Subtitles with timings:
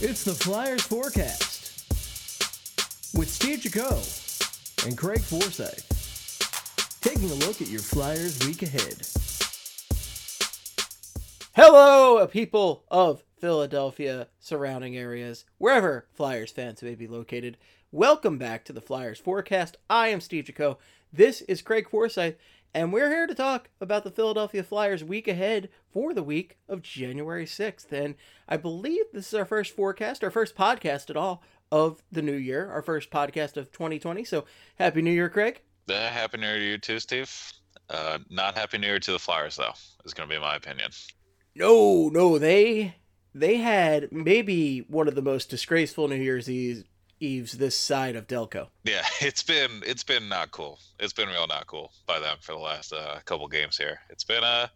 [0.00, 1.84] It's the Flyers Forecast
[3.18, 7.00] with Steve Jaco and Craig Forsyth.
[7.00, 9.02] Taking a look at your Flyers week ahead.
[11.56, 17.56] Hello, people of Philadelphia, surrounding areas, wherever Flyers fans may be located.
[17.90, 19.78] Welcome back to the Flyers Forecast.
[19.90, 20.76] I am Steve Jaco.
[21.12, 22.36] This is Craig Forsyth,
[22.78, 26.80] and we're here to talk about the Philadelphia Flyers week ahead for the week of
[26.80, 27.90] January 6th.
[27.90, 28.14] And
[28.48, 32.36] I believe this is our first forecast, our first podcast at all of the new
[32.36, 34.22] year, our first podcast of 2020.
[34.22, 34.44] So
[34.78, 35.60] happy New Year, Craig.
[35.90, 37.52] Uh, happy New Year to you too, Steve.
[37.90, 39.72] Uh, not happy New Year to the Flyers, though.
[40.04, 40.92] Is going to be my opinion.
[41.56, 42.94] No, no, they
[43.34, 46.84] they had maybe one of the most disgraceful New Year's Eve
[47.20, 48.68] Eves this side of Delco.
[48.84, 50.78] Yeah, it's been it's been not cool.
[50.98, 54.00] It's been real not cool by them for the last uh, couple games here.
[54.10, 54.70] It's been a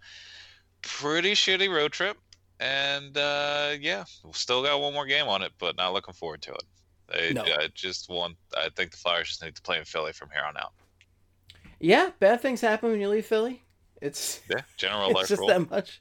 [0.83, 2.17] pretty shitty road trip,
[2.61, 6.53] and uh, yeah, still got one more game on it, but not looking forward to
[6.53, 6.63] it.
[7.13, 7.43] They No.
[7.43, 8.37] uh, just want.
[8.57, 10.73] I think the Flyers just need to play in Philly from here on out.
[11.81, 13.63] Yeah, bad things happen when you leave Philly.
[14.01, 15.49] It's Yeah, general it's life just rule.
[15.49, 16.01] that much.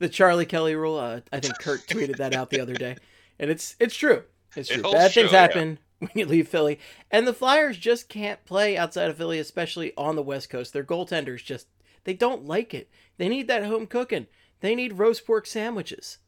[0.00, 0.98] The Charlie Kelly rule.
[0.98, 2.96] Uh, I think Kurt tweeted that out the other day,
[3.38, 4.24] and it's it's true.
[4.56, 4.82] It's true.
[4.82, 5.40] holds Bad things true, yeah.
[5.42, 6.78] happen when you leave Philly,
[7.10, 10.72] and the Flyers just can't play outside of Philly, especially on the West Coast.
[10.72, 11.66] Their goaltenders just
[12.04, 12.88] they don't like it.
[13.18, 14.26] They need that home cooking.
[14.60, 16.18] They need roast pork sandwiches.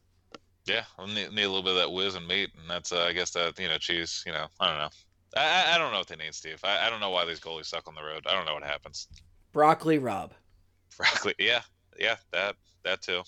[0.67, 3.03] Yeah, I need, need a little bit of that whiz and meat, and that's uh,
[3.03, 4.23] I guess that you know cheese.
[4.27, 4.89] You know, I don't know.
[5.37, 5.41] I,
[5.73, 6.61] I- I don't know what they need, Steve.
[6.63, 8.27] I, I don't know why these goalies suck on the road.
[8.29, 9.09] I don't know what happens.
[9.53, 10.31] Broccoli Rabe.
[10.97, 11.63] Broccoli, yeah,
[11.99, 13.23] yeah, that that too.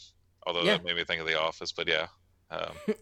[0.46, 0.76] Although Yeah.
[0.76, 2.06] that made me think of The Office, but yeah.
[2.54, 2.94] Um,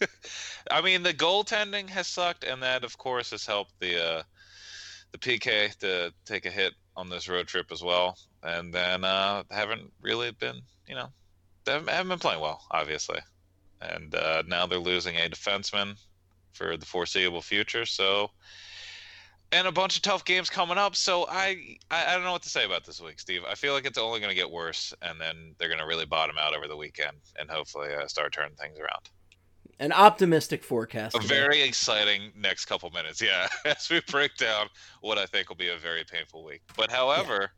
[0.70, 4.22] I mean, the goaltending has sucked, and that of course has helped the uh,
[5.12, 8.18] the PK to take a hit on this road trip as well.
[8.42, 11.08] And then uh, haven't really been, you know,
[11.64, 13.18] they haven't, haven't been playing well, obviously.
[13.80, 15.96] And uh, now they're losing a defenseman
[16.52, 17.86] for the foreseeable future.
[17.86, 18.30] So,
[19.52, 20.94] and a bunch of tough games coming up.
[20.94, 23.42] So I, I, I don't know what to say about this week, Steve.
[23.48, 26.06] I feel like it's only going to get worse, and then they're going to really
[26.06, 29.10] bottom out over the weekend, and hopefully uh, start turning things around.
[29.80, 31.16] An optimistic forecast.
[31.16, 34.68] A very exciting next couple minutes, yeah, as we break down
[35.00, 36.60] what I think will be a very painful week.
[36.76, 37.50] But however,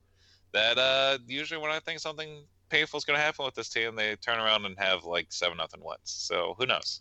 [0.52, 3.96] that uh, usually when I think something painful is going to happen with this team,
[3.96, 5.98] they turn around and have like seven nothing wins.
[6.04, 7.00] So who knows?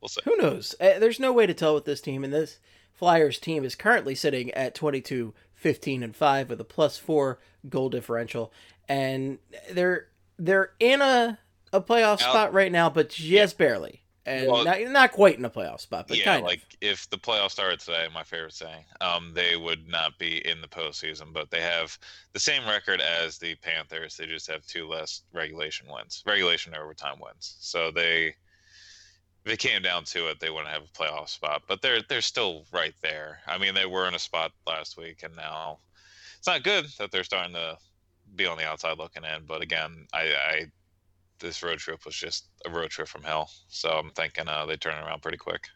[0.00, 0.20] We'll see.
[0.24, 0.74] Who knows?
[0.80, 2.58] Uh, There's no way to tell with this team, and this
[2.96, 7.90] Flyers team is currently sitting at 22, 15, and 5 with a plus 4 goal
[7.90, 8.52] differential.
[8.88, 9.38] And
[9.70, 10.08] they're
[10.38, 11.38] they're in a,
[11.72, 14.02] a playoff Out- spot right now, but just barely.
[14.24, 17.18] And Well- not, not quite in a playoff spot, but yeah, kind like if the
[17.18, 21.50] playoffs started today, my favorite saying, um, they would not be in the postseason, but
[21.50, 21.96] they have
[22.32, 24.16] the same record as the Panthers.
[24.16, 27.56] They just have two less regulation wins, regulation overtime wins.
[27.60, 28.34] So they,
[29.46, 32.22] if it came down to it, they wouldn't have a playoff spot, but they're they're
[32.22, 33.40] still right there.
[33.46, 35.80] I mean, they were in a spot last week, and now
[36.38, 37.78] it's not good that they're starting to
[38.36, 39.46] be on the outside looking in.
[39.46, 40.66] But again, I, I
[41.40, 43.50] this road trip was just a road trip from hell.
[43.68, 45.68] So I'm thinking uh, they turn it around pretty quick.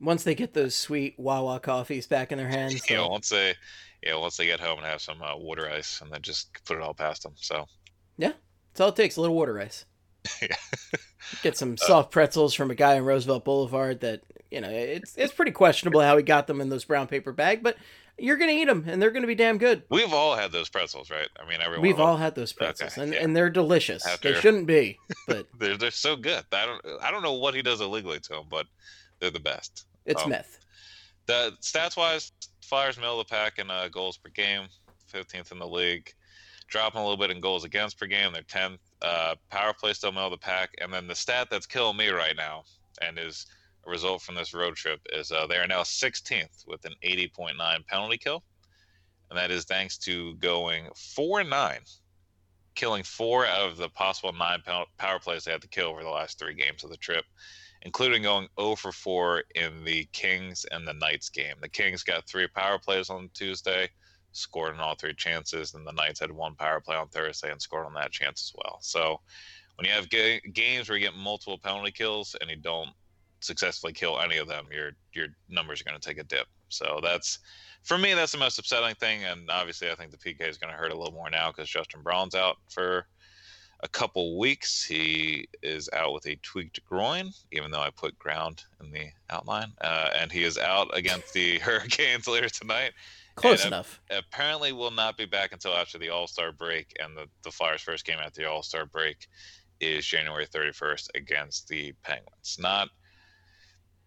[0.00, 2.88] once they get those sweet Wawa coffees back in their hands.
[2.90, 3.54] yeah, once they
[4.02, 6.76] yeah once they get home and have some uh, water ice and then just put
[6.76, 7.34] it all past them.
[7.36, 7.66] So
[8.18, 8.32] yeah,
[8.72, 9.86] That's all it takes, a little water ice.
[10.42, 10.56] Yeah.
[11.42, 15.32] Get some soft pretzels from a guy on Roosevelt Boulevard that, you know, it's it's
[15.32, 17.76] pretty questionable how he got them in those brown paper bag, but
[18.18, 19.82] you're going to eat them and they're going to be damn good.
[19.90, 21.28] we've all had those pretzels, right?
[21.42, 21.82] I mean, everyone.
[21.82, 23.22] We've all had those pretzels Okay, and, yeah.
[23.24, 24.06] and they're delicious.
[24.06, 26.44] After- They shouldn't be, but they're they're so good.
[26.52, 28.66] I don't I don't know what he does illegally to them, but
[29.18, 29.86] they're the best.
[30.06, 30.58] it's Um, meth.
[31.26, 32.32] The stats wise,
[32.62, 34.66] Flyers middle of the pack in uh, goals per game,
[35.12, 36.12] 15th in the league.
[36.68, 38.78] Dropping a little bit in goals against per game, they're 10th.
[39.04, 42.08] Uh, power play still middle of the pack, and then the stat that's killing me
[42.08, 42.62] right now,
[43.02, 43.46] and is
[43.86, 47.86] a result from this road trip, is uh, they are now 16th with an 80.9
[47.86, 48.42] penalty kill,
[49.28, 51.80] and that is thanks to going four and nine,
[52.74, 56.08] killing four of the possible nine pow- power plays they had to kill over the
[56.08, 57.26] last three games of the trip
[57.84, 61.54] including going 0 for 4 in the Kings and the Knights game.
[61.60, 63.90] The Kings got three power plays on Tuesday,
[64.34, 67.60] scored on all three chances, and the Knights had one power play on Thursday and
[67.60, 68.78] scored on that chance as well.
[68.80, 69.20] So
[69.76, 72.90] when you have ga- games where you get multiple penalty kills and you don't
[73.40, 76.46] successfully kill any of them, your your numbers are going to take a dip.
[76.68, 77.38] So that's
[77.82, 79.24] for me, that's the most upsetting thing.
[79.24, 81.68] And obviously, I think the PK is going to hurt a little more now because
[81.68, 83.06] Justin Braun's out for
[83.82, 84.82] a couple weeks.
[84.82, 89.72] He is out with a tweaked groin, even though I put ground in the outline.
[89.80, 92.92] Uh, and he is out against the Hurricanes later tonight.
[93.36, 94.00] Close and, enough.
[94.10, 96.92] Apparently, will not be back until after the All Star break.
[97.00, 99.26] And the, the Flyers' first game after the All Star break
[99.80, 102.56] is January 31st against the Penguins.
[102.60, 102.88] Not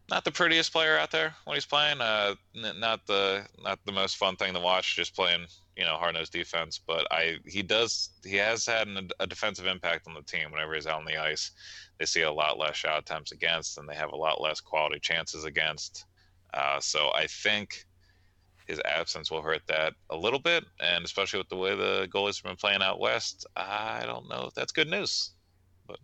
[0.09, 1.99] not the prettiest player out there when he's playing.
[1.99, 5.45] Uh, n- not the not the most fun thing to watch, just playing
[5.75, 6.79] you know hard nosed defense.
[6.85, 10.75] But I he does he has had an, a defensive impact on the team whenever
[10.75, 11.51] he's out on the ice.
[11.99, 14.99] They see a lot less shot attempts against, and they have a lot less quality
[14.99, 16.05] chances against.
[16.53, 17.85] Uh, so I think
[18.67, 22.37] his absence will hurt that a little bit, and especially with the way the goalies
[22.37, 25.31] have been playing out west, I don't know if that's good news.
[25.87, 25.99] But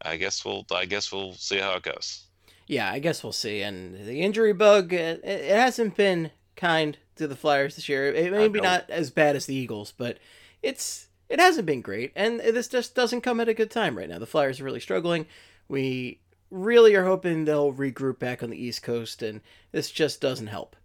[0.00, 2.26] I guess we'll I guess we'll see how it goes
[2.66, 3.62] yeah, I guess we'll see.
[3.62, 8.12] And the injury bug, it, it hasn't been kind to the Flyers this year.
[8.12, 10.18] It may be not as bad as the Eagles, but
[10.62, 12.12] it's it hasn't been great.
[12.14, 14.18] And this just doesn't come at a good time right now.
[14.18, 15.26] The Flyers are really struggling.
[15.68, 16.20] We
[16.50, 19.40] really are hoping they'll regroup back on the East Coast, and
[19.72, 20.76] this just doesn't help.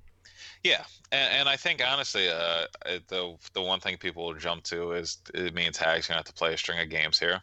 [0.64, 2.66] Yeah, and, and I think honestly, uh,
[3.08, 6.34] the the one thing people will jump to is it means Hag's gonna have to
[6.34, 7.42] play a string of games here,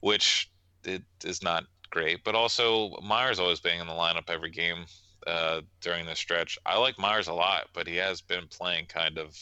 [0.00, 0.50] which
[0.84, 4.84] it is not great, but also Myers always being in the lineup every game
[5.26, 6.58] uh, during this stretch.
[6.66, 9.36] I like Myers a lot, but he has been playing kind of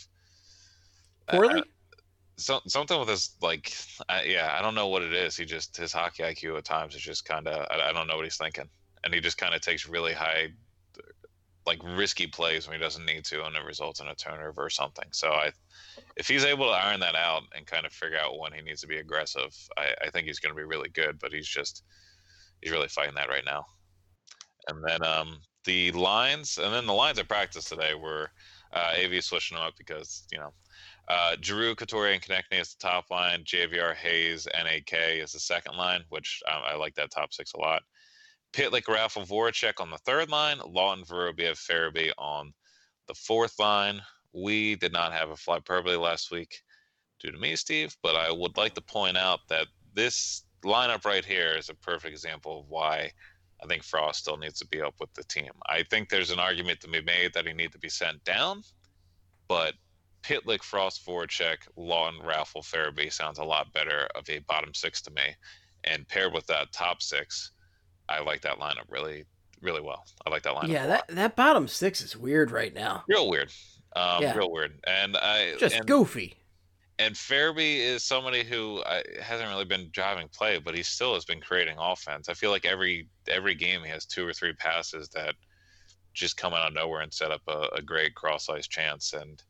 [1.28, 1.60] poorly.
[1.60, 1.64] Uh,
[2.36, 3.72] so, something with his like,
[4.24, 5.36] yeah, I don't know what it is.
[5.36, 8.16] He just his hockey IQ at times is just kind of I, I don't know
[8.16, 8.68] what he's thinking,
[9.04, 10.48] and he just kind of takes really high,
[11.66, 14.70] like risky plays when he doesn't need to, and it results in a turnover or
[14.70, 15.06] something.
[15.12, 15.50] So I,
[16.16, 18.80] if he's able to iron that out and kind of figure out when he needs
[18.80, 21.18] to be aggressive, I, I think he's going to be really good.
[21.18, 21.84] But he's just
[22.60, 23.64] he's really fighting that right now.
[24.68, 28.30] And then um, the lines, and then the lines at practice today were
[28.72, 30.52] uh, AV switching them up because you know
[31.08, 33.44] uh, Giroux, Couturier, and Konecny is the top line.
[33.44, 37.58] JVR, Hayes, NAK is the second line, which um, I like that top six a
[37.58, 37.82] lot.
[38.52, 40.58] Pitlick, Raffl, Voracek on the third line.
[40.58, 42.52] Laughton, Vorobiev, Farabee on
[43.08, 44.00] the fourth line.
[44.32, 46.62] We did not have a fly perfectly last week
[47.20, 51.24] due to me, Steve, but I would like to point out that this lineup right
[51.24, 53.10] here is a perfect example of why
[53.62, 55.50] I think Frost still needs to be up with the team.
[55.66, 58.62] I think there's an argument to be made that he needs to be sent down,
[59.48, 59.74] but
[60.22, 65.10] Pitlick, Frost, Voracek, Laughton, Raffl, Farabee sounds a lot better of a bottom six to
[65.10, 65.22] me.
[65.84, 67.50] And paired with that top six,
[68.18, 69.24] I like that lineup really,
[69.60, 70.04] really well.
[70.26, 70.68] I like that lineup.
[70.68, 73.04] Yeah, that, that bottom six is weird right now.
[73.08, 73.50] Real weird.
[73.94, 74.36] Um, yeah.
[74.36, 74.78] Real weird.
[74.86, 76.36] And I just and, goofy
[76.98, 81.24] and Farabee is somebody who uh, hasn't really been driving play, but he still has
[81.24, 82.28] been creating offense.
[82.28, 85.34] I feel like every every game he has two or three passes that
[86.14, 89.14] just come out of nowhere and set up a, a great cross ice chance.
[89.14, 89.42] And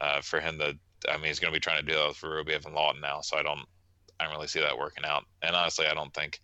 [0.00, 0.76] uh, for him to,
[1.08, 3.20] I mean, he's going to be trying to do that with Vorobiev and Laughton now.
[3.20, 3.60] So I don't,
[4.18, 5.24] I don't really see that working out.
[5.42, 6.40] And honestly, I don't think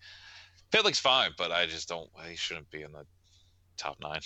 [0.74, 2.08] Pitlick's fine, but I just don't.
[2.28, 3.06] He shouldn't be in the
[3.76, 4.20] top nine.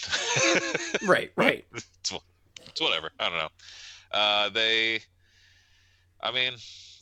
[1.06, 1.65] right, right.
[1.75, 2.12] It's,
[2.67, 3.11] it's whatever.
[3.21, 3.49] I don't know.
[4.11, 5.00] Uh, they
[6.21, 6.55] I mean,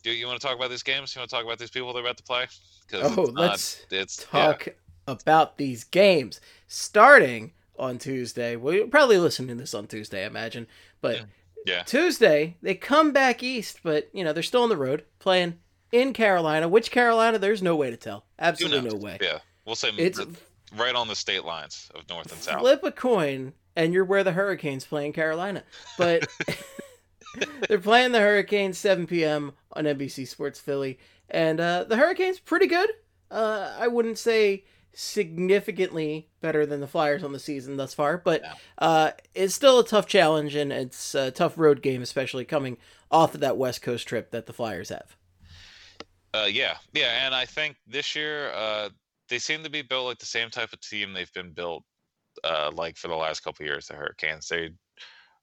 [0.03, 1.15] do you want to talk about these games?
[1.15, 2.47] You want to talk about these people they're about to play?
[2.93, 4.73] Oh, it's let's not, it's, talk yeah.
[5.07, 8.57] about these games starting on Tuesday.
[8.57, 10.67] We'll probably listen to this on Tuesday, I imagine.
[11.01, 11.23] But
[11.65, 11.83] yeah.
[11.83, 15.59] Tuesday they come back east, but you know they're still on the road playing
[15.93, 16.69] in Carolina.
[16.69, 17.39] Which Carolina?
[17.39, 18.25] There's no way to tell.
[18.39, 19.19] Absolutely no way.
[19.21, 20.21] Yeah, we'll say it's
[20.77, 22.61] right on the state lines of north and south.
[22.61, 25.63] Flip a coin, and you're where the Hurricanes play in Carolina.
[25.99, 26.27] But
[27.69, 29.53] They're playing the Hurricanes 7 p.m.
[29.73, 30.99] on NBC Sports Philly,
[31.29, 32.91] and uh, the Hurricanes pretty good.
[33.31, 38.43] Uh, I wouldn't say significantly better than the Flyers on the season thus far, but
[38.79, 42.79] uh, it's still a tough challenge and it's a tough road game, especially coming
[43.11, 45.16] off of that West Coast trip that the Flyers have.
[46.37, 48.91] Uh, yeah, yeah, and I think this year uh,
[49.29, 51.83] they seem to be built like the same type of team they've been built
[52.45, 53.87] uh, like for the last couple years.
[53.87, 54.71] The Hurricanes they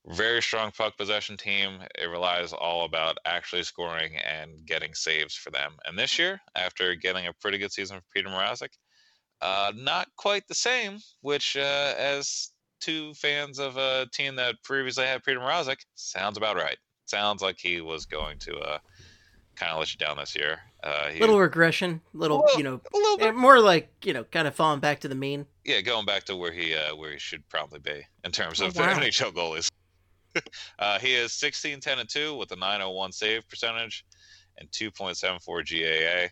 [0.07, 1.79] very strong puck possession team.
[1.97, 5.73] It relies all about actually scoring and getting saves for them.
[5.85, 8.69] And this year, after getting a pretty good season for Peter Mrazek,
[9.41, 10.99] uh, not quite the same.
[11.21, 16.57] Which, uh, as two fans of a team that previously had Peter Mrazek, sounds about
[16.57, 16.77] right.
[17.05, 18.79] Sounds like he was going to
[19.55, 20.59] kind of let you down this year.
[20.83, 24.47] Uh, he, little regression, little, little you know, little eh, more like you know, kind
[24.49, 25.45] of falling back to the mean.
[25.63, 28.67] Yeah, going back to where he uh, where he should probably be in terms oh,
[28.67, 28.93] of wow.
[28.93, 29.69] NHL goalies.
[30.79, 34.05] uh, he is 16, 10, and 2 with a 901 save percentage
[34.57, 36.29] and 2.74 GAA.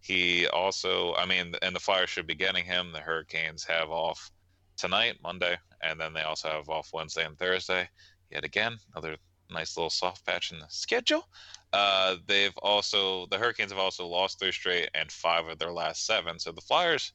[0.00, 2.92] He also, I mean, and the Flyers should be getting him.
[2.92, 4.30] The Hurricanes have off
[4.76, 7.88] tonight, Monday, and then they also have off Wednesday and Thursday.
[8.30, 9.16] Yet again, another
[9.50, 11.28] nice little soft patch in the schedule.
[11.72, 16.06] Uh, they've also, the Hurricanes have also lost three straight and five of their last
[16.06, 16.38] seven.
[16.38, 17.12] So the Flyers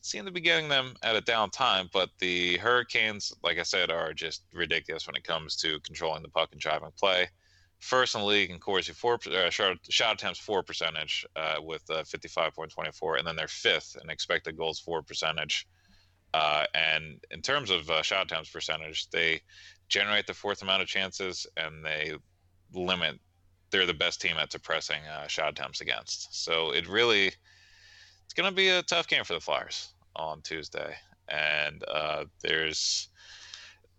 [0.00, 3.90] seem to be getting them at a down time, but the Hurricanes, like I said,
[3.90, 7.28] are just ridiculous when it comes to controlling the puck and driving play.
[7.80, 11.82] first in the league in Corsi for uh, shot, shot attempts for percentage uh, with
[11.90, 15.66] uh, 55.24, and then they're fifth in expected goals for percentage.
[16.32, 19.40] Uh, and in terms of uh, shot attempts percentage, they
[19.88, 22.14] generate the fourth amount of chances and they
[22.72, 23.18] limit.
[23.72, 26.44] They're the best team at suppressing uh, shot attempts against.
[26.44, 30.94] So it really, it's going to be a tough game for the Flyers on Tuesday.
[31.28, 31.82] And
[32.42, 33.08] there's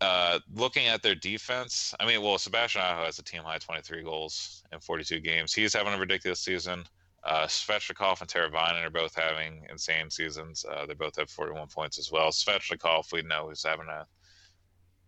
[0.04, 4.04] uh, looking at their defense, I mean, well, Sebastian Aho has a team high 23
[4.04, 5.54] goals in 42 games.
[5.54, 6.84] He's having a ridiculous season.
[7.24, 10.66] Uh, Svechnikov and Teravainen are both having insane seasons.
[10.70, 12.32] Uh, they both have 41 points as well.
[12.32, 14.06] Svechnikov, we know, is having a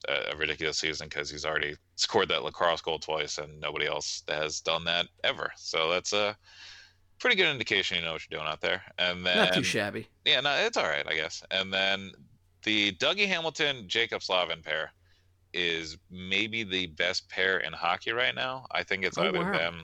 [0.08, 4.62] a ridiculous season because he's already scored that lacrosse goal twice, and nobody else has
[4.62, 5.52] done that ever.
[5.58, 6.38] So that's a
[7.20, 8.82] pretty good indication you know what you're doing out there.
[9.00, 10.08] And then not too shabby.
[10.26, 11.44] Yeah, no, it's all right, I guess.
[11.52, 12.12] And then
[12.64, 14.92] the Dougie Hamilton Jaccob Slavin pair
[15.54, 18.66] is maybe the best pair in hockey right now.
[18.72, 19.54] I think it's oh, either wow.
[19.54, 19.84] them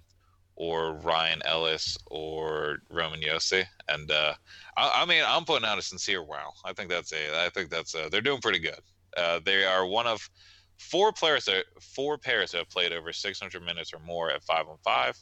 [0.56, 3.64] or Ryan Ellis or Roman Josi.
[3.88, 4.34] And uh,
[4.78, 6.52] I, I, mean, I'm putting out a sincere wow.
[6.66, 7.46] I think that's a.
[7.46, 8.80] I think that's a, they're doing pretty good.
[9.18, 10.30] Uh, they are one of
[10.78, 14.68] four players that four pairs that have played over 600 minutes or more at five
[14.68, 15.18] on five.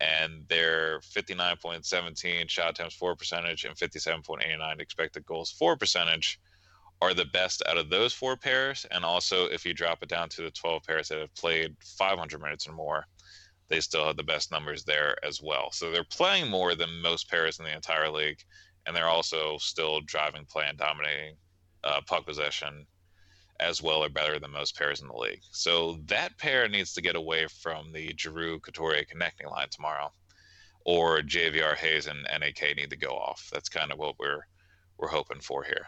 [0.00, 6.38] And their 59.17 shot attempts for percentage and 57.89 expected goals for percentage
[7.00, 8.86] are the best out of those four pairs.
[8.92, 12.40] And also, if you drop it down to the 12 pairs that have played 500
[12.40, 13.06] minutes or more,
[13.68, 15.70] they still have the best numbers there as well.
[15.72, 18.38] So they're playing more than most pairs in the entire league.
[18.86, 21.34] And they're also still driving play and dominating
[21.84, 22.86] uh, puck possession
[23.60, 25.42] as well or better than most pairs in the league.
[25.50, 30.12] So that pair needs to get away from the Giroux Couturier Konecny line tomorrow,
[30.84, 33.48] or JVR Hayes and NAK need to go off.
[33.52, 34.46] That's kind of what we're
[34.98, 35.86] we're hoping for here.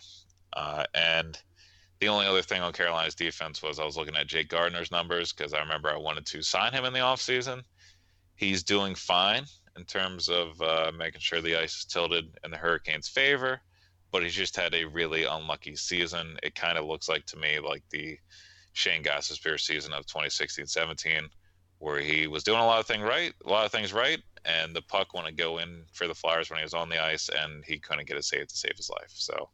[0.53, 1.39] Uh, and
[2.00, 5.33] the only other thing on Carolina's defense was I was looking at Jake Gardiner's numbers
[5.33, 7.62] because I remember I wanted to sign him in the offseason.
[8.37, 9.45] He's doing fine
[9.77, 13.61] in terms of uh, making sure the ice is tilted in the Hurricanes' favor,
[14.11, 16.37] but he's just had a really unlucky season.
[16.43, 18.19] It kind of looks like to me like the
[18.73, 21.29] Shane Gostisbehere season of 2016-17,
[21.79, 24.75] where he was doing a lot of things right, a lot of things right, and
[24.75, 27.29] the puck wanted to go in for the Flyers when he was on the ice,
[27.29, 29.12] and he couldn't get a save to save his life.
[29.12, 29.49] So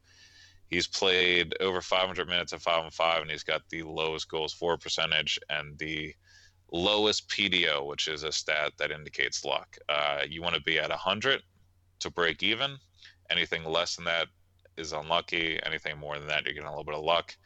[0.69, 4.53] He's played over 500 minutes at five on five, and he's got the lowest goals
[4.53, 6.15] for percentage and the
[6.73, 9.77] lowest PDO, which is a stat that indicates luck.
[9.89, 11.43] Uh, you want to be at 100
[12.01, 12.77] to break even.
[13.31, 14.27] Anything less than that
[14.77, 15.59] is unlucky.
[15.65, 17.37] Anything more than that, you're getting a little bit of luck.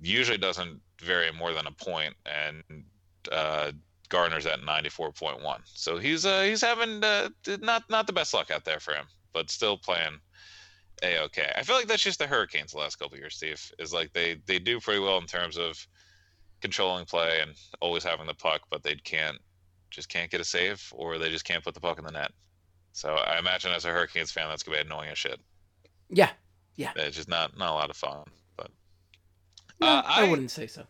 [0.00, 2.84] Usually doesn't vary more than a point, and
[3.30, 3.72] uh,
[4.08, 5.60] Gardiner's at 94.1.
[5.64, 9.06] So he's uh, he's having uh, not not the best luck out there for him,
[9.32, 10.18] but still playing
[11.02, 11.50] a okay.
[11.56, 13.62] I feel like that's just the Hurricanes the last couple years, Steve.
[13.78, 15.86] Is like they they do pretty well in terms of
[16.60, 19.38] controlling play and always having the puck, but they can't
[19.90, 22.32] just can't get a save or they just can't put the puck in the net.
[22.92, 25.40] So I imagine as a Hurricanes fan, that's gonna be annoying as shit.
[26.10, 26.30] Yeah,
[26.76, 26.92] yeah.
[26.96, 28.24] It's just not not a lot of fun.
[28.56, 28.70] But
[29.80, 30.84] no, uh, I, I, wouldn't say so.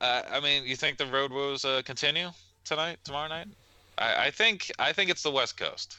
[0.00, 2.30] Uh, I mean, you think the road woes uh, continue
[2.64, 3.48] tonight, tomorrow night?
[3.98, 5.98] I, I think I think it's the West Coast.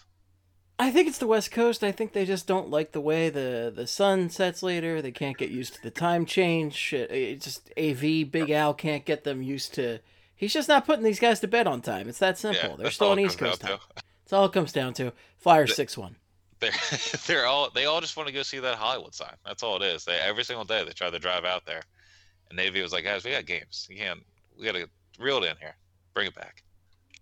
[0.79, 1.83] I think it's the West Coast.
[1.83, 5.01] I think they just don't like the way the the sun sets later.
[5.01, 6.93] They can't get used to the time change.
[6.93, 9.99] It, just AV Big Al can't get them used to.
[10.35, 12.07] He's just not putting these guys to bed on time.
[12.07, 12.69] It's that simple.
[12.69, 13.79] Yeah, they're still on East Coast time.
[13.95, 15.13] That's all it comes down to.
[15.37, 16.17] Flyers six one.
[16.59, 16.71] They're
[17.27, 19.35] they're all they all just want to go see that Hollywood sign.
[19.45, 20.05] That's all it is.
[20.05, 21.81] They every single day they try to drive out there,
[22.49, 23.87] and Navy was like, guys, we got games.
[23.89, 24.19] You can't.
[24.57, 24.87] We got to
[25.19, 25.75] reel it in here.
[26.13, 26.63] Bring it back.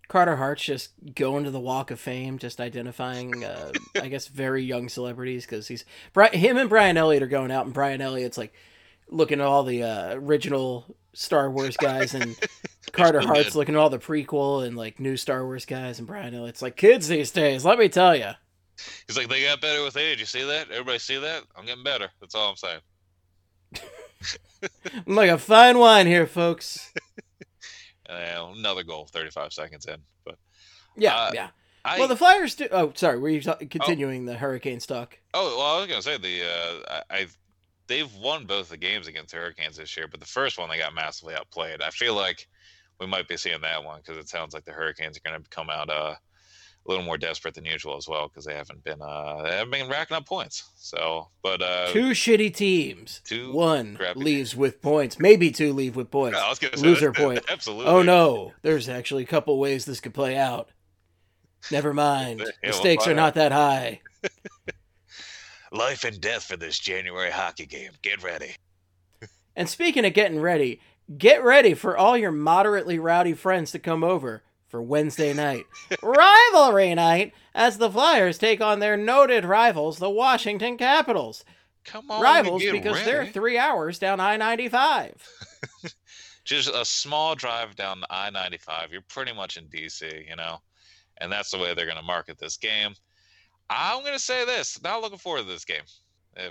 [0.08, 4.62] Carter Hart's just going to the Walk of Fame, just identifying, uh, I guess, very
[4.62, 5.84] young celebrities because he's
[6.32, 8.52] him and Brian Elliott are going out, and Brian Elliott's like
[9.08, 12.36] looking at all the uh, original Star Wars guys, and
[12.92, 16.34] Carter Hart's looking at all the prequel and like new Star Wars guys, and Brian
[16.34, 17.64] Elliott's like kids these days.
[17.64, 18.30] Let me tell you.
[19.06, 20.20] He's like they got better with age.
[20.20, 20.70] You see that?
[20.70, 21.44] Everybody see that?
[21.56, 22.08] I'm getting better.
[22.20, 22.80] That's all I'm saying.
[25.06, 26.92] I'm like a fine wine here, folks.
[28.08, 29.96] Uh, another goal, 35 seconds in.
[30.24, 30.36] But
[30.96, 31.48] yeah, uh, yeah.
[31.84, 32.68] I, well, the Flyers do.
[32.70, 33.18] Oh, sorry.
[33.18, 35.18] Were you t- continuing oh, the Hurricane stock?
[35.34, 37.26] Oh, well, I was gonna say the uh, I, I
[37.86, 40.78] they've won both the games against the Hurricanes this year, but the first one they
[40.78, 41.82] got massively outplayed.
[41.82, 42.46] I feel like
[43.00, 45.48] we might be seeing that one because it sounds like the Hurricanes are going to
[45.50, 46.14] come out uh,
[46.86, 49.70] a little more desperate than usual as well because they haven't been uh they haven't
[49.70, 50.64] been racking up points.
[50.76, 53.20] So, but uh two shitty teams.
[53.24, 54.56] Two one leaves teams.
[54.56, 55.18] with points.
[55.18, 56.38] Maybe two leave with points.
[56.38, 57.44] Yeah, I was gonna Loser point.
[57.48, 57.86] Absolutely.
[57.86, 60.70] Oh no, there's actually a couple ways this could play out.
[61.70, 62.40] Never mind.
[62.62, 64.00] yeah, the stakes we'll are not that high.
[65.72, 67.90] Life and death for this January hockey game.
[68.02, 68.54] Get ready.
[69.56, 70.80] and speaking of getting ready,
[71.16, 74.42] Get ready for all your moderately rowdy friends to come over
[74.76, 75.66] for Wednesday night.
[76.02, 81.46] Rivalry night as the Flyers take on their noted rivals, the Washington Capitals.
[81.86, 83.04] Come on, rivals because ready.
[83.06, 85.26] they're three hours down I 95.
[86.44, 88.92] just a small drive down the I 95.
[88.92, 90.58] You're pretty much in DC, you know?
[91.22, 92.92] And that's the way they're going to market this game.
[93.70, 95.84] I'm going to say this not looking forward to this game.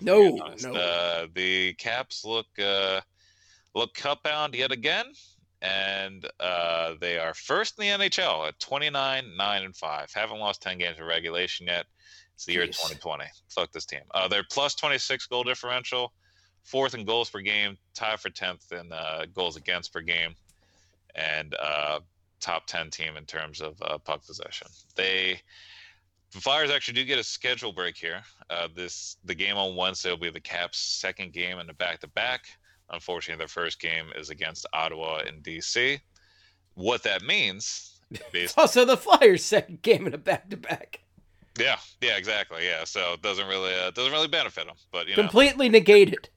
[0.02, 0.66] No, honest.
[0.66, 0.74] no.
[0.74, 3.02] Uh, the Caps look uh,
[3.76, 5.06] look cup bound yet again.
[5.62, 10.12] And uh, they are first in the NHL at 29, 9, and 5.
[10.14, 11.86] Haven't lost 10 games of regulation yet.
[12.34, 12.82] It's the year Jeez.
[12.82, 13.26] 2020.
[13.50, 14.02] Fuck this team.
[14.14, 16.12] Uh, they're plus 26 goal differential
[16.66, 20.36] fourth in goals per game, tied for tenth in uh, goals against per game,
[21.14, 22.00] and uh,
[22.42, 24.68] top ten team in terms of uh, puck possession.
[24.96, 25.40] They
[26.34, 28.22] the Flyers actually do get a schedule break here.
[28.50, 32.00] Uh, this the game on Wednesday will be the Caps' second game in the back
[32.02, 32.48] to back.
[32.90, 36.00] Unfortunately, their first game is against Ottawa in DC.
[36.76, 38.02] What that means,
[38.32, 41.02] based Also, the Flyers' second game in a back to back.
[41.58, 42.84] yeah, yeah, exactly, yeah.
[42.84, 46.30] So it doesn't really uh, doesn't really benefit them, but you know, Completely negated.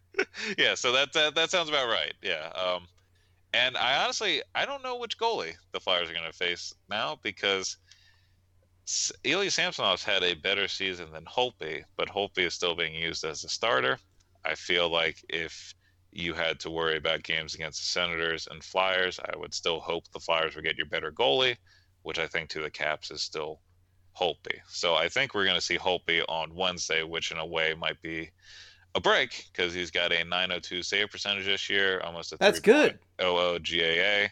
[0.58, 2.14] yeah, so that, that that sounds about right.
[2.22, 2.50] Yeah.
[2.54, 2.86] Um,
[3.54, 7.18] and I honestly I don't know which goalie the Flyers are going to face now
[7.22, 7.76] because
[9.24, 13.44] Ilya Samsonov's had a better season than Holtby, but Holtby is still being used as
[13.44, 13.98] a starter.
[14.44, 15.74] I feel like if
[16.12, 20.04] you had to worry about games against the Senators and Flyers, I would still hope
[20.12, 21.56] the Flyers would get your better goalie,
[22.02, 23.60] which I think to the Caps is still
[24.18, 24.58] Holtby.
[24.68, 28.00] So I think we're going to see Holtby on Wednesday, which in a way might
[28.02, 28.30] be
[28.94, 32.98] a break because he's got a 902 save percentage this year, almost a That's good.
[33.18, 34.28] 3.00 GAA.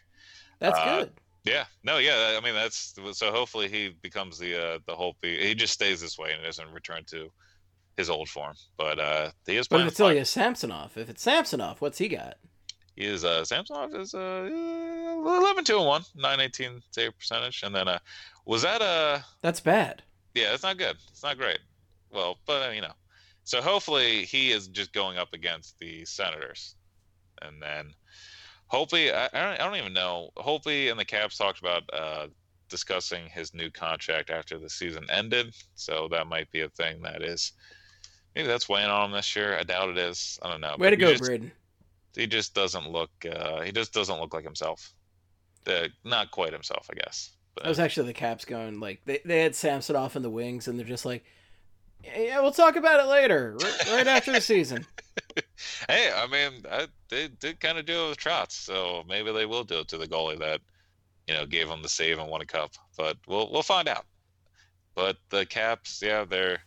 [0.59, 1.13] That's Uh, good.
[1.45, 2.37] Yeah, no, yeah.
[2.37, 3.33] I mean, that's so.
[3.33, 5.43] Hopefully, he becomes the uh, the Holtby.
[5.43, 7.33] He just stays this way and doesn't return to
[8.01, 8.55] his old form.
[8.77, 9.87] But uh, he is But playing.
[9.87, 10.01] if it's.
[10.01, 12.37] Ilya Samsonov, if it's Samsonov, what's he got?
[12.97, 17.63] He is uh, Samsonov is uh, 11 2 and 1, 918 save percentage.
[17.63, 17.99] And then uh,
[18.47, 20.03] was that uh, That's bad.
[20.35, 20.97] yeah, it's not good.
[21.11, 21.61] It's not great.
[22.13, 22.93] Well, but you know,
[23.45, 26.75] so hopefully he is just going up against the Senators,
[27.43, 27.93] and then
[28.67, 30.31] hopefully I, I don't I don't even know.
[30.37, 32.27] Hopefully, and the Caps talked about uh,
[32.69, 37.23] discussing his new contract after the season ended, so that might be a thing that
[37.23, 37.53] is
[38.35, 39.57] maybe that's weighing on him this year.
[39.59, 40.39] I doubt it is.
[40.43, 40.77] I don't know.
[40.79, 41.53] Way but to go, just- Braden.
[42.17, 43.11] He just doesn't look.
[43.25, 44.93] Uh, he just doesn't look like himself.
[45.67, 47.31] Uh, not quite himself, I guess.
[47.55, 50.67] But, That was actually the Caps going like they, they had Samsonov in the wings,
[50.67, 51.25] and they're just like,
[52.03, 54.87] yeah, we'll talk about it later, right, right after the season.
[55.89, 59.45] Hey, I mean, I, they did kind of do it with Trotz, so maybe they
[59.47, 60.61] will do it to the goalie that,
[61.27, 62.73] you know, gave them the save and won a cup.
[62.97, 64.07] But we'll we'll find out.
[64.95, 66.59] But the Caps, yeah, they're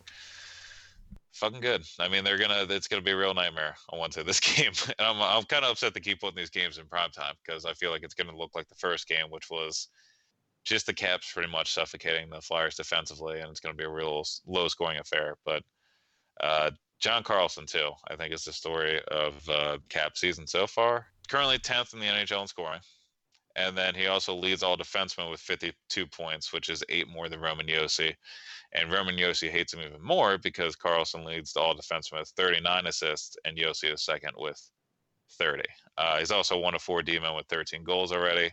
[1.34, 1.84] fucking good.
[1.98, 5.06] I mean, they're gonna it's gonna be a real nightmare on Wednesday this game, and
[5.06, 7.72] I'm I'm kind of upset to keep putting these games in prime time because I
[7.74, 9.88] feel like it's gonna look like the first game, which was
[10.64, 14.24] just the Caps pretty much suffocating the Flyers defensively, and it's gonna be a real
[14.46, 15.36] low scoring affair.
[15.44, 15.62] But
[16.40, 16.70] uh,
[17.00, 17.90] John Carlson too.
[18.08, 21.06] I think is the story of uh, Cap season so far.
[21.28, 22.80] Currently 10th in the NHL in scoring,
[23.56, 27.40] and then he also leads all defensemen with 52 points, which is eight more than
[27.40, 28.14] Roman Josi.
[28.72, 33.36] And Roman Josi hates him even more because Carlson leads all defensemen with 39 assists,
[33.44, 34.60] and Josi is second with
[35.38, 35.62] 30.
[35.96, 38.50] Uh, he's also one of four D-men with 13 goals already.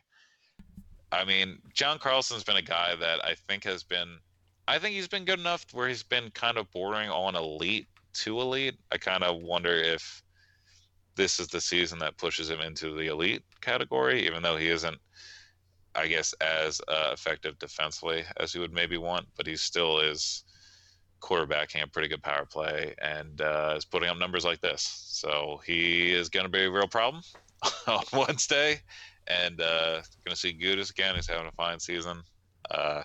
[1.12, 4.18] I mean, John Carlson's been a guy that I think has been
[4.68, 8.40] I think he's been good enough where he's been kind of bordering on elite to
[8.40, 8.76] elite.
[8.92, 10.24] I kind of wonder if
[11.16, 14.98] this is the season that pushes him into the elite category, even though he isn't,
[15.96, 20.44] I guess, as uh, effective defensively as he would maybe want, but he still is
[21.22, 24.82] quarterbacking a pretty good power play and uh, is putting up numbers like this.
[25.08, 27.24] So he is going to be a real problem
[27.88, 28.82] on Wednesday.
[29.28, 31.16] And uh, going to see Gudis again.
[31.16, 32.24] He's having a fine season.
[32.70, 33.04] Uh,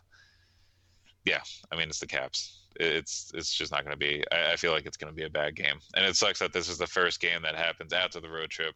[1.24, 1.40] yeah,
[1.70, 2.65] I mean it's the Caps.
[2.78, 4.22] It's it's just not going to be.
[4.32, 6.52] I, I feel like it's going to be a bad game, and it sucks that
[6.52, 8.74] this is the first game that happens after the road trip.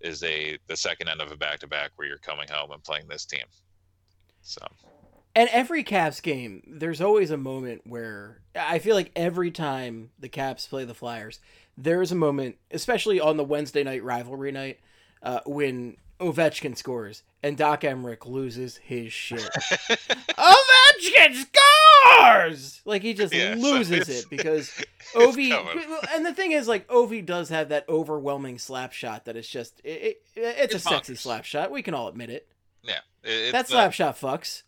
[0.00, 2.82] Is a the second end of a back to back where you're coming home and
[2.82, 3.46] playing this team.
[4.42, 4.60] So
[5.34, 10.28] And every Caps game, there's always a moment where I feel like every time the
[10.28, 11.40] Caps play the Flyers,
[11.78, 14.80] there is a moment, especially on the Wednesday night rivalry night,
[15.22, 19.40] uh, when Ovechkin scores and Doc Emrick loses his shit.
[20.38, 22.80] Ovechkin scores!
[22.84, 24.70] Like he just Yeah, loses it's- it because
[25.14, 25.52] Ovi.
[26.14, 29.80] And the thing is, like Ovi does have that overwhelming slap shot that is just
[29.84, 31.18] it, it, it's, It's a sexy bonkers.
[31.18, 31.70] slap shot.
[31.70, 32.48] We can all admit it.
[32.82, 34.62] yeah, it, it's that slap shot fucks.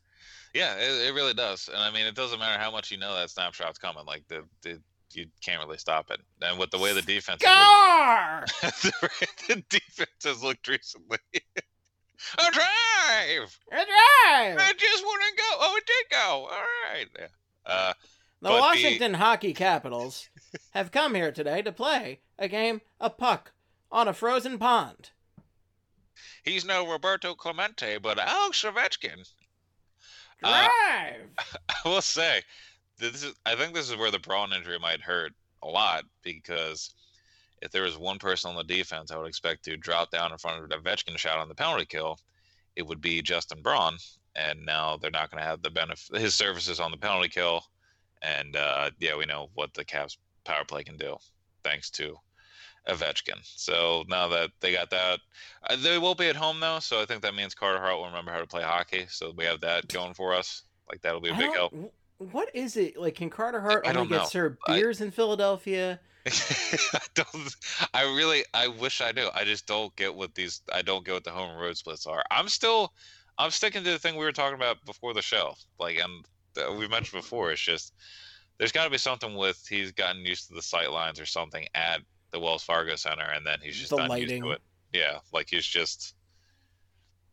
[0.54, 3.14] Yeah, it, it really does, and I mean, it doesn't matter how much you know
[3.14, 4.06] that snapshot's coming.
[4.06, 4.80] Like the, the
[5.12, 6.20] you can't really stop it.
[6.42, 11.18] And with the way the defense the the defense has looked recently.
[11.34, 13.58] a drive!
[13.72, 14.58] A drive!
[14.58, 15.44] I just wouldn't go.
[15.60, 16.48] Oh, it did go.
[16.50, 17.06] All right.
[17.18, 17.26] Yeah.
[17.64, 17.92] Uh,
[18.42, 20.28] The but the- Washington Hockey Capitals
[20.70, 23.52] have come here today to play a game of puck
[23.90, 25.10] on a frozen pond.
[26.44, 29.28] he's no Roberto Clemente, but Alex Ovechkin.
[30.42, 31.28] Uh, Drive!
[31.68, 32.42] I will say,
[32.98, 33.34] this is.
[33.44, 35.32] I think this is where the Braun injury might hurt
[35.62, 36.94] a lot because
[37.62, 40.38] if there was one person on the defense I would expect to drop down in
[40.38, 42.18] front of an Ovechkin shot on the penalty kill,
[42.76, 43.96] it would be Justin Braun.
[44.34, 47.64] And now they're not going to have the benefit his services on the penalty kill,
[48.20, 51.16] and uh, yeah, we know what the Caps power play can do,
[51.64, 52.16] thanks to
[52.86, 53.38] Ovechkin.
[53.42, 55.20] So now that they got that,
[55.62, 58.06] uh, they will be at home though, so I think that means Carter Hart will
[58.06, 59.06] remember how to play hockey.
[59.08, 60.62] So we have that going for us.
[60.90, 61.72] Like that'll be a I big help.
[62.18, 63.14] Wh- What is it like?
[63.16, 66.00] Can Carter Hart I only don't get served I- beers in Philadelphia?
[66.26, 67.54] I don't.
[67.94, 68.44] I really.
[68.52, 69.28] I wish I knew.
[69.32, 70.60] I just don't get what these.
[70.72, 72.22] I don't get what the home and road splits are.
[72.30, 72.92] I'm still.
[73.38, 75.54] I'm sticking to the thing we were talking about before the show.
[75.78, 77.52] Like, and we mentioned before.
[77.52, 77.92] It's just
[78.58, 81.66] there's got to be something with he's gotten used to the sight lines or something
[81.74, 82.00] at
[82.32, 84.38] the Wells Fargo Center, and then he's just The not lighting.
[84.38, 84.62] used to it.
[84.92, 86.14] Yeah, like he's just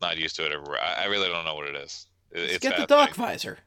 [0.01, 0.79] not used to it everywhere.
[0.81, 2.05] I, I really don't know what it is.
[2.31, 3.07] It, Let's it's get the fascinating.
[3.07, 3.57] dock visor.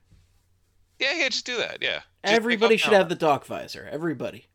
[0.98, 1.78] Yeah, yeah, just do that.
[1.82, 2.00] Yeah.
[2.24, 3.88] Just Everybody should have the dock visor.
[3.90, 4.46] Everybody.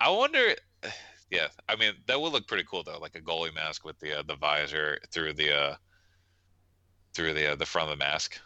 [0.00, 0.54] I wonder.
[1.32, 4.18] Yeah, I mean that would look pretty cool though, like a goalie mask with the
[4.18, 5.74] uh, the visor through the uh,
[7.14, 8.40] through the uh, the front of the mask,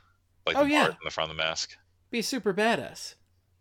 [0.46, 0.80] like Oh, the yeah.
[0.82, 1.78] part in the front of the mask.
[2.10, 3.14] Be super badass.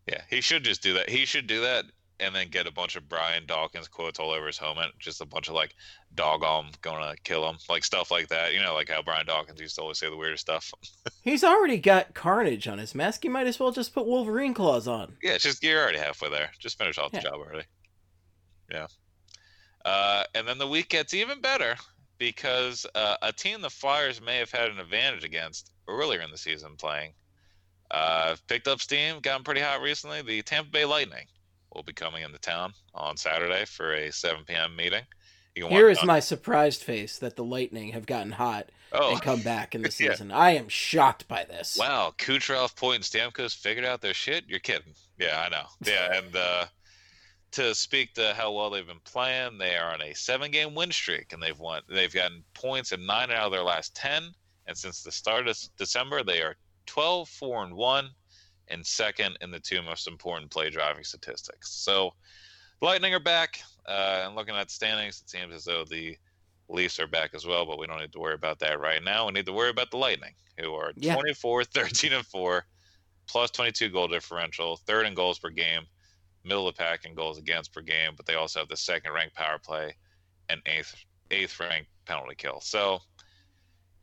[0.09, 1.09] Yeah, he should just do that.
[1.09, 1.85] He should do that,
[2.19, 5.25] and then get a bunch of Brian Dawkins quotes all over his helmet, just a
[5.25, 5.75] bunch of like
[6.15, 8.53] "dog on, gonna kill him," like stuff like that.
[8.53, 10.71] You know, like how Brian Dawkins used to always say the weirdest stuff.
[11.23, 13.23] He's already got Carnage on his mask.
[13.23, 15.13] He might as well just put Wolverine claws on.
[15.21, 16.51] Yeah, it's just you're already halfway there.
[16.59, 17.65] Just finish off the job already.
[18.71, 18.87] Yeah.
[19.85, 21.75] Uh, and then the week gets even better
[22.17, 26.37] because uh, a team the Flyers may have had an advantage against earlier in the
[26.37, 27.13] season playing
[27.93, 30.21] uh, picked up steam, gotten pretty hot recently.
[30.21, 31.27] The Tampa Bay Lightning
[31.75, 34.75] will be coming into town on Saturday for a 7 p.m.
[34.75, 35.03] meeting.
[35.55, 39.41] Here is on- my surprised face that the Lightning have gotten hot oh and come
[39.41, 40.11] back in the Yeah.
[40.11, 40.31] season.
[40.31, 41.77] I am shocked by this.
[41.79, 44.45] Wow, Kucherov, Point, and Stamkos figured out their shit.
[44.47, 44.93] You're kidding?
[45.19, 45.65] Yeah, I know.
[45.85, 46.65] Yeah, and uh,
[47.51, 51.33] to speak to how well they've been playing, they are on a seven-game win streak,
[51.33, 51.83] and they've won.
[51.87, 54.31] They've gotten points in nine out of their last ten,
[54.65, 56.55] and since the start of December, they are
[56.87, 58.09] 12, 4, and one,
[58.73, 61.71] and second in the two most important play driving statistics.
[61.71, 62.13] So,
[62.81, 66.17] Lightning are back, uh, and looking at the standings, it seems as though the
[66.67, 69.25] Leafs are back as well, but we don't need to worry about that right now.
[69.25, 71.13] We need to worry about the Lightning, who are Yeah.
[71.13, 72.65] 24, 13, and 4,
[73.27, 75.85] plus 22 goal differential, third in goals per game,
[76.43, 79.13] middle of the pack in goals against per game, but they also have the second
[79.13, 79.95] ranked power play
[80.49, 80.93] and eighth
[81.31, 82.59] eighth ranked penalty kill.
[82.59, 82.99] So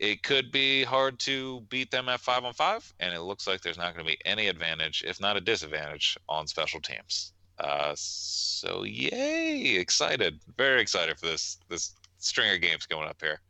[0.01, 3.61] it could be hard to beat them at five on five, and it looks like
[3.61, 7.35] there's not going to be any advantage, if not a disadvantage, on special teams.
[7.59, 9.77] Uh, so yay!
[9.77, 13.41] Excited, very excited for this this string of games going up here.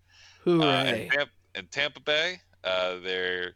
[0.45, 1.05] Uh, Hooray.
[1.05, 3.55] in, Tampa, in Tampa Bay, uh, their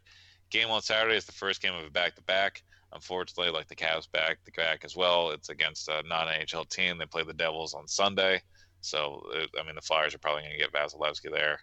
[0.49, 2.63] game on Saturday is the first game of a back-to-back.
[2.93, 6.97] Unfortunately, like the Caps back the back as well, it's against a non-NHL team.
[6.97, 8.41] They play the Devils on Sunday,
[8.79, 11.59] so uh, I mean the Flyers are probably going to get Vasilevskiy there,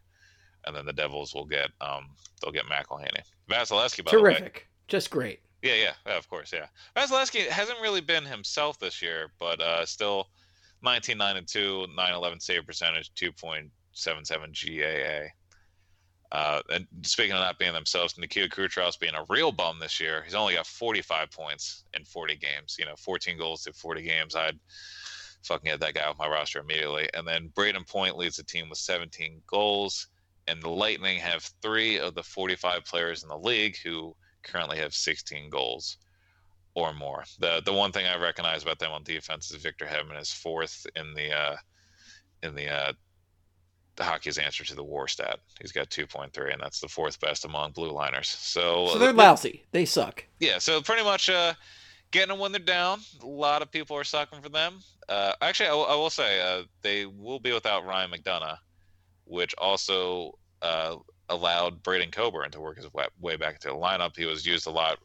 [0.66, 3.22] and then the Devils will get um they'll get McElhinney.
[3.50, 4.68] Vasilevskiy, by the way, Terrific.
[4.88, 5.40] Just great.
[5.62, 6.66] yeah, yeah, yeah, of course, yeah.
[6.96, 10.28] Vasilevskiy hasn't really been himself this year, but uh, still
[10.82, 13.70] 19 9 and 2, 9 11 save percentage, 2.77
[15.22, 15.28] GAA.
[16.32, 20.22] Uh, and speaking of not being themselves, Nikita Kucherov's being a real bum this year.
[20.24, 22.76] He's only got 45 points in 40 games.
[22.78, 24.34] You know, 14 goals to 40 games.
[24.34, 24.58] I'd
[25.44, 27.08] fucking get that guy off my roster immediately.
[27.12, 30.08] And then Brayden Point leads the team with 17 goals.
[30.48, 34.92] And the Lightning have three of the 45 players in the league who currently have
[34.94, 35.98] 16 goals
[36.74, 37.24] or more.
[37.38, 40.86] The the one thing I recognize about them on defense is Victor Hedman is fourth
[40.96, 41.56] in the uh,
[42.42, 42.92] in the uh,
[43.96, 45.38] the hockey's answer to the WAR stat.
[45.60, 48.28] He's got 2.3, and that's the fourth best among blue liners.
[48.28, 49.64] So, So they're lousy.
[49.70, 50.24] They suck.
[50.40, 51.52] yeah, so pretty much uh,
[52.10, 53.00] getting them when they're down.
[53.22, 54.80] A lot of people are sucking for them.
[55.10, 58.56] Uh, actually, I, will- will say uh, they will be without Ryan McDonagh,
[59.32, 60.96] which also uh,
[61.28, 64.14] allowed Braydon Coburn to work his way, back into the lineup.
[64.14, 64.98] He was used a lot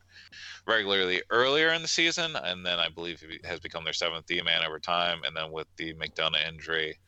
[0.68, 4.42] regularly earlier in the season, and then I believe he has become their seventh D
[4.42, 5.22] man over time.
[5.26, 7.00] And then with the McDonagh injury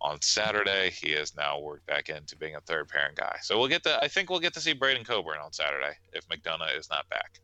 [0.00, 3.36] on Saturday, he has now worked back into being a third pairing guy.
[3.42, 6.28] So we'll get to, I think we'll get to see Braydon Coburn on Saturday if
[6.28, 7.40] McDonagh is not back.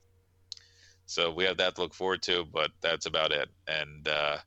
[1.06, 3.48] So we have that to look forward to, but that's about it.
[3.66, 4.38] And uh,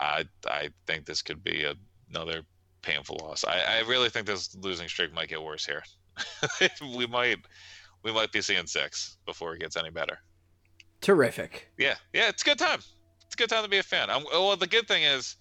[0.00, 1.74] I I think this could be a,
[2.10, 2.42] another
[2.82, 3.44] painful loss.
[3.44, 5.82] I, I really think this losing streak might get worse here.
[6.96, 7.38] we might
[8.02, 10.18] we might be seeing six before it gets any better.
[11.00, 11.68] Terrific.
[11.78, 12.80] Yeah, yeah, it's a good time.
[13.26, 14.10] It's a good time to be a fan.
[14.10, 15.36] I'm, well, the good thing is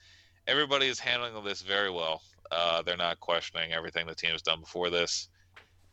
[0.47, 2.21] everybody is handling this very well.
[2.51, 5.30] Uh, they're not questioning everything the team has done before this,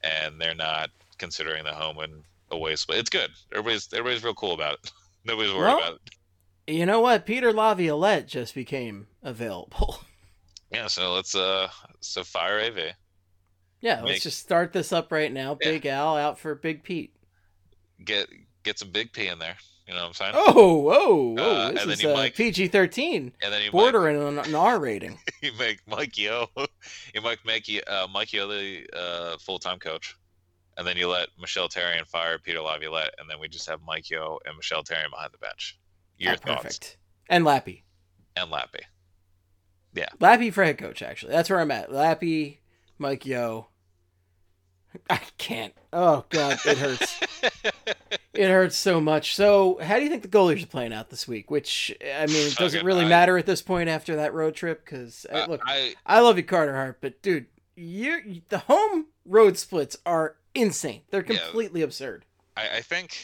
[0.02, 2.98] and they're not considering the home and away split.
[2.98, 3.30] It's good.
[3.52, 4.92] Everybody's everybody's real cool about it.
[5.24, 6.00] Nobody's worried Well, about
[6.66, 6.74] it.
[6.74, 7.26] You know what?
[7.26, 10.00] Peter Laviolette just became available.
[10.72, 11.68] Yeah, so let's uh
[12.00, 12.92] so fire AV.
[13.81, 15.57] yeah, let's just start this up right now.
[15.61, 15.70] Yeah.
[15.70, 17.14] Big Al out for Big Pete.
[18.04, 18.28] Get
[18.64, 19.57] get some big P in there.
[19.87, 20.35] You know what I'm saying?
[20.37, 21.42] Oh, whoa, whoa!
[21.42, 24.78] Uh, this is uh, might- PG thirteen, and then you might, bordering on an R
[24.78, 25.18] rating.
[25.42, 26.46] you make Mike Yeo,
[27.14, 30.14] you might make you uh, Mike Yeo the uh, full time coach,
[30.76, 33.81] and then you let Michel Therrien and fire Peter Laviolette, and then we just have
[33.87, 35.78] Mike Yeo and Michel Therrien behind the bench.
[36.18, 36.96] Your Ah, thoughts perfect.
[37.31, 37.85] And Lappy,
[38.37, 38.81] and Lappy.
[40.20, 41.02] Lappy for head coach.
[41.02, 41.90] Actually, that's where I'm at.
[41.92, 42.58] Lappy,
[42.98, 43.68] Mike Yeo.
[45.11, 45.74] I can't.
[45.92, 47.20] Oh God, it hurts.
[48.34, 49.34] it hurts so much.
[49.34, 51.50] So, how do you think the goalies are playing out this week?
[51.50, 54.54] Which I mean, it doesn't Fucking- really I- matter at this point after that road
[54.54, 54.84] trip?
[54.84, 58.58] Because I, uh, uh, look, I I love you, Carter Hart, but dude, you the
[58.58, 61.02] home road splits are insane.
[61.11, 61.38] They're Yeah.
[61.38, 62.24] completely absurd.
[62.56, 63.16] I, I think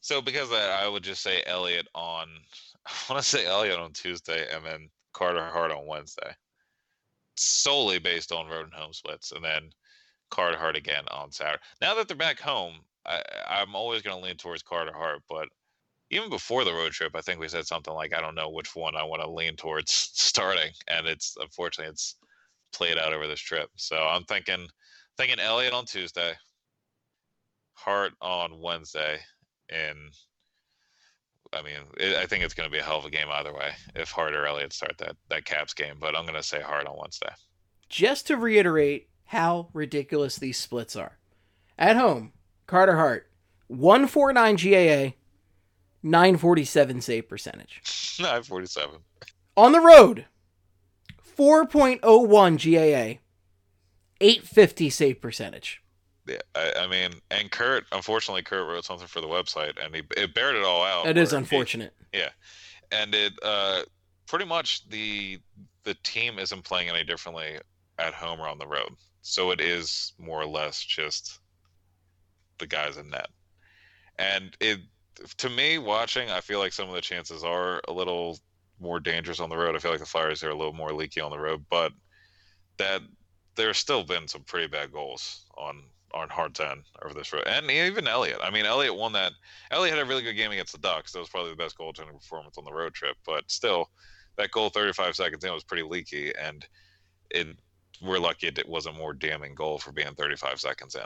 [0.00, 2.28] so because I would just say Elliott on
[2.86, 6.34] I want to say Elliott on Tuesday and then Carter Hart on Wednesday.
[7.36, 9.70] Solely based on road and home splits and then
[10.30, 11.62] Carter Hart again on Saturday.
[11.80, 12.74] Now that they're back home,
[13.06, 15.48] I, I'm always going to lean towards Carter Hart, but
[16.10, 18.74] even before the road trip, I think we said something like, I don't know which
[18.74, 20.72] one I want to lean towards starting.
[20.88, 22.16] And it's unfortunately it's
[22.72, 23.70] played out over this trip.
[23.76, 24.68] So I'm thinking
[25.16, 26.32] thinking Elliott on Tuesday,
[27.74, 29.18] Hart on Wednesday,
[29.68, 29.98] and
[31.52, 33.52] I mean, it, I think it's going to be a hell of a game either
[33.52, 35.96] way if Hart or Elliott start that that Caps game.
[36.00, 37.30] But I'm going to say Hart on Wednesday.
[37.88, 41.18] Just to reiterate how ridiculous these splits are.
[41.78, 42.32] At home,
[42.66, 43.30] Carter Hart,
[43.68, 45.14] 149 GAA,
[46.02, 47.80] 947 save percentage.
[48.20, 48.96] 947.
[49.56, 50.26] On the road,
[51.36, 53.20] 4.01 GAA,
[54.20, 55.82] 850 save percentage.
[56.30, 60.02] Yeah, I, I mean, and Kurt, unfortunately, Kurt wrote something for the website, and he
[60.16, 61.04] it bared it all out.
[61.04, 61.92] That is unfortunate.
[62.12, 62.32] he- unfortunate.
[62.92, 63.82] and it uh,
[64.26, 65.38] pretty much the
[65.84, 67.58] the team isn't playing any differently
[67.98, 68.90] at home or on the road.
[69.22, 71.40] So it is more or less just
[72.58, 73.28] the guys in net.
[74.18, 74.80] And it
[75.38, 78.38] to me watching, I feel like some of the chances are a little
[78.78, 79.74] more dangerous on the road.
[79.74, 81.92] I feel like the Flyers are a little more leaky on the road, but
[82.78, 83.02] that
[83.56, 87.70] there's still been some pretty bad goals on on hard ten over this road, and
[87.70, 88.40] even Elliott.
[88.42, 89.32] I mean, Elliott won that.
[89.70, 91.12] Elliott had a really good game against the Ducks.
[91.12, 93.16] That was probably the best goaltending performance on the road trip.
[93.24, 93.90] But still,
[94.36, 96.66] that goal 35 seconds in was pretty leaky, and
[97.30, 97.48] it
[98.02, 101.02] we're lucky it wasn't more damning goal for being 35 seconds in.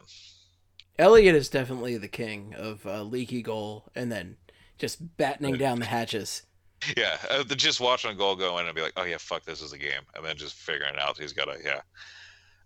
[0.98, 4.36] Elliott is definitely the king of uh, leaky goal and then
[4.78, 6.42] just battening down the hatches.
[6.98, 9.62] Yeah, uh, just watching a goal go in and be like, oh yeah, fuck, this
[9.62, 11.80] is a game, and then just figuring out he's got to yeah.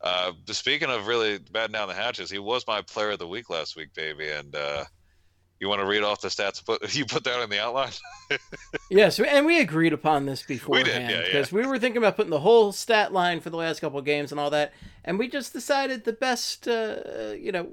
[0.01, 3.51] Uh, speaking of really batting down the hatches, he was my player of the week
[3.51, 4.29] last week, baby.
[4.29, 4.85] And uh,
[5.61, 7.93] you want to read off the stats put, you put that in the outline?
[8.91, 11.23] Yes, and we agreed upon this beforehand yeah, yeah.
[11.27, 14.05] because we were thinking about putting the whole stat line for the last couple of
[14.07, 14.73] games and all that,
[15.05, 17.69] and we just decided the best, uh, you know,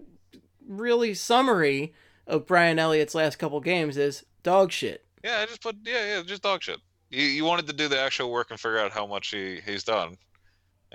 [0.67, 1.93] really summary
[2.27, 5.05] of Brian Elliott's last couple games is dog shit.
[5.23, 6.79] yeah, I just put yeah, yeah, just dog shit.
[7.09, 9.85] You you wanted to do the actual work and figure out how much he he's
[9.85, 10.17] done,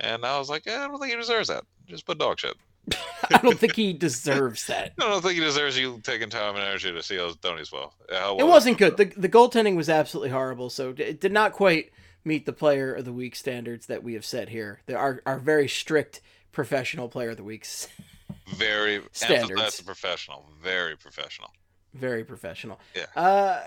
[0.01, 1.63] and I was like, yeah, I don't think he deserves that.
[1.87, 2.55] Just put dog shit.
[3.29, 4.93] I don't think he deserves that.
[4.99, 7.93] I don't think he deserves you taking time and energy to see how he's well.
[8.11, 8.97] How It wasn't good.
[8.97, 10.69] The the goaltending was absolutely horrible.
[10.69, 11.91] So it did not quite
[12.25, 14.81] meet the player of the week standards that we have set here.
[14.87, 17.87] There are are very strict professional player of the weeks.
[18.47, 19.81] very Standards.
[19.81, 21.51] professional, very professional.
[21.93, 22.79] Very professional.
[22.95, 23.05] Yeah.
[23.15, 23.61] Uh,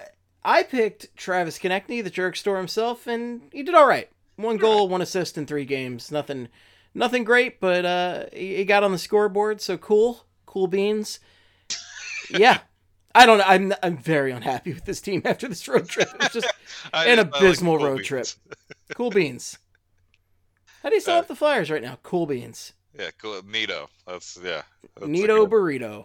[0.44, 4.10] I picked Travis Konecny, the jerk store himself, and he did all right.
[4.36, 6.10] One goal, one assist in three games.
[6.10, 6.48] Nothing,
[6.94, 11.20] nothing great, but uh, he, got on the scoreboard, so cool, cool beans.
[12.30, 12.58] yeah,
[13.14, 13.44] I don't know.
[13.46, 16.08] I'm I'm very unhappy with this team after this road trip.
[16.14, 16.46] It was just
[16.92, 18.08] An I like abysmal cool road beans.
[18.08, 18.26] trip.
[18.94, 19.58] cool beans.
[20.82, 21.98] How do you sum Uh, up the Flyers right now?
[22.02, 22.72] Cool beans.
[22.98, 23.40] Yeah, cool.
[23.46, 23.88] Nito.
[24.06, 24.62] That's yeah.
[24.96, 26.04] that's Nito burrito.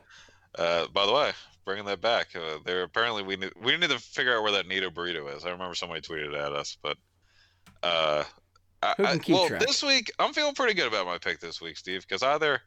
[0.58, 1.32] Uh, by the way,
[1.66, 4.68] bringing that back, uh, there apparently we need we need to figure out where that
[4.68, 5.46] Nito burrito is.
[5.46, 6.98] I remember somebody tweeted at us, but
[7.84, 8.24] uh,
[8.82, 9.62] I, Who can I- keep well, track?
[9.62, 12.62] this week I'm feeling pretty good about my pick this week, Steve, because either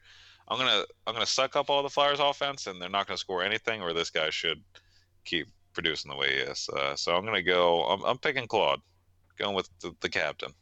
[0.49, 3.43] I'm gonna I'm gonna suck up all the Flyers offense and they're not gonna score
[3.43, 4.63] anything, or this guy should
[5.25, 6.69] keep producing the way he is.
[6.77, 7.85] Uh, so I'm gonna go.
[7.85, 8.81] I'm, I'm picking Claude,
[9.39, 10.53] going with the, the captain.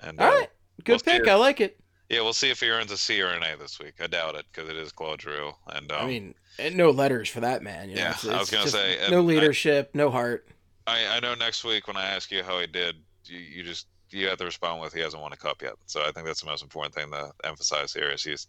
[0.00, 0.48] And All uh, right,
[0.84, 1.22] good we'll pick.
[1.24, 1.78] if- I like it.
[2.08, 3.94] yeah, we'll see if he earns a C or an A this week.
[4.00, 5.52] I doubt it because it is Claude Giroux.
[5.68, 7.90] And um, I mean, and no letters for that man.
[7.90, 10.48] You know, Yeah, it's- I was gonna say, no and I- leadership, no heart.
[10.86, 12.96] I, I know next week when I ask you how he did,
[13.30, 15.74] you, you just you have to respond with he hasn't won a cup yet.
[15.86, 18.46] So I think that's the most important thing to emphasize here is he's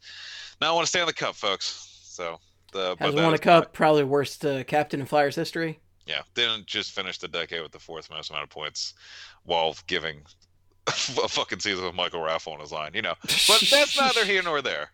[0.59, 1.99] not want to stay in the cup, folks.
[2.03, 2.39] So
[2.71, 3.73] the Hasn't won a cup.
[3.73, 5.79] Probably worst uh, captain in Flyers history.
[6.05, 8.95] Yeah, didn't just finish the decade with the fourth most amount of points
[9.43, 10.21] while giving
[10.87, 12.91] a fucking season with Michael Raffl on his line.
[12.93, 14.89] You know, but that's neither here nor there.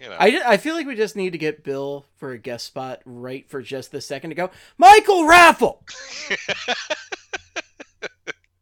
[0.00, 2.66] You know, I, I feel like we just need to get Bill for a guest
[2.66, 4.50] spot right for just the second to go.
[4.76, 5.78] Michael Raffl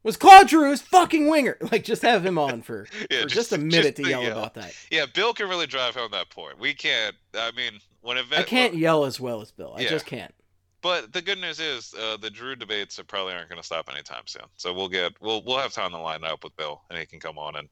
[0.02, 1.56] was Claude Giroux's fucking winger.
[1.72, 4.32] Like, just have him on for, Yeah, for just, a minute to yell yell.
[4.38, 4.74] about that.
[4.90, 6.58] Yeah, Bill can really drive home that point.
[6.58, 7.14] We can't.
[7.34, 9.74] I mean, when it I can't yell as well as Bill.
[9.76, 9.88] I Yeah.
[9.90, 10.34] just can't.
[10.82, 13.88] But the good news is uh, the Giroux debates are probably aren't going to stop
[13.88, 14.42] anytime soon.
[14.56, 17.20] So we'll get we'll we'll have time to line up with Bill, and he can
[17.20, 17.68] come on and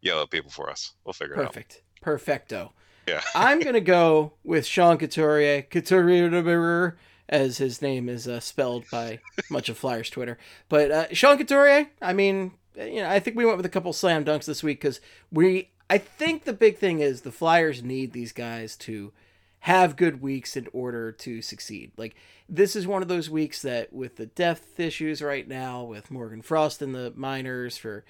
[0.00, 0.94] yell at people for us.
[1.04, 1.46] We'll figure it out.
[1.52, 1.82] Perfect.
[2.00, 2.72] Perfecto.
[3.06, 3.20] Yeah.
[3.34, 6.96] I'm gonna go with Sean Couturier, Couturier,
[7.28, 9.18] as his name is uh, spelled by
[9.50, 10.38] much of Flyers Twitter.
[10.68, 13.92] But uh, Sean Couturier, I mean, you know, I think we went with a couple
[13.92, 15.70] slam dunks this week because we.
[15.90, 19.12] I think the big thing is the Flyers need these guys to
[19.60, 21.92] have good weeks in order to succeed.
[21.96, 22.14] Like
[22.48, 26.42] this is one of those weeks that with the depth issues right now with Morgan
[26.42, 28.04] Frost in the minors for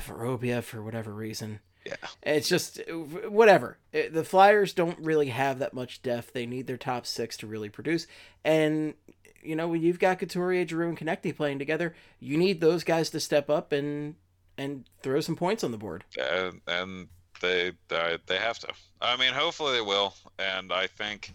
[0.00, 1.60] for Obia for whatever reason.
[1.84, 1.96] Yeah.
[2.22, 3.78] It's just whatever.
[3.92, 6.32] The Flyers don't really have that much depth.
[6.32, 8.06] They need their top six to really produce.
[8.44, 8.94] And
[9.42, 13.10] you know, when you've got Couturier, Giroux, and Konecny playing together, you need those guys
[13.10, 14.16] to step up and
[14.58, 16.04] and throw some points on the board.
[16.18, 17.08] and and
[17.40, 18.68] they they they have to.
[19.00, 20.14] I mean, hopefully they will.
[20.38, 21.32] And I think,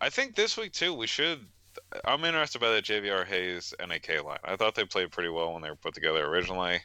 [0.00, 1.40] I think this week too we should.
[2.04, 4.38] I'm interested by the JVR Hayes NAK line.
[4.44, 6.80] I thought they played pretty well when they were put together originally.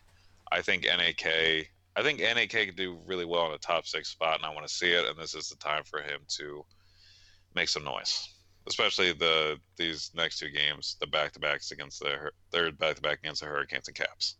[0.51, 1.69] I think NAK.
[1.95, 4.67] I think NAK could do really well in a top six spot, and I want
[4.67, 5.05] to see it.
[5.05, 6.65] And this is the time for him to
[7.55, 8.27] make some noise,
[8.67, 13.01] especially the these next two games, the back to backs against the third back to
[13.01, 14.35] back against the Hurricanes and Caps.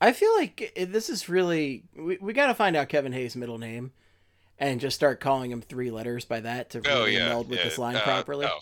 [0.00, 3.58] I feel like this is really we, we got to find out Kevin Hayes' middle
[3.58, 3.92] name
[4.58, 7.58] and just start calling him three letters by that to Oh really yeah, meld with
[7.58, 8.46] yeah, this line uh, properly.
[8.46, 8.58] oh.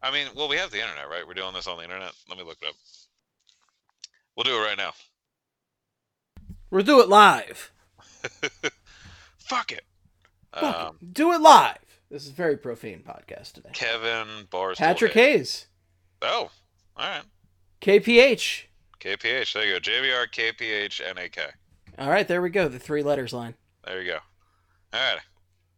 [0.00, 1.26] I mean, well, we have the internet, right?
[1.26, 2.12] We're doing this on the internet.
[2.28, 2.74] Let me look it up.
[4.36, 4.92] We'll do it right now.
[6.70, 7.72] We'll do it live.
[9.38, 9.84] Fuck it.
[10.54, 11.14] Fuck Um, it.
[11.14, 11.78] Do it live.
[12.10, 13.70] This is a very profane podcast today.
[13.72, 14.76] Kevin Barstool.
[14.78, 15.36] Patrick Hayes.
[15.36, 15.66] Hayes,
[16.22, 16.50] Oh,
[16.96, 17.22] all right.
[17.80, 18.64] KPH.
[19.00, 19.52] KPH.
[19.52, 19.80] There you go.
[19.80, 21.54] JVR, KPH, NAK.
[21.98, 22.68] All right, there we go.
[22.68, 23.54] The three letters line.
[23.84, 24.18] There you go.
[24.92, 25.18] All right.